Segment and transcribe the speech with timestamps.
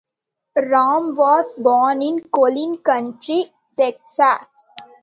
[0.57, 4.39] Ramm was born in Collin County, Texas.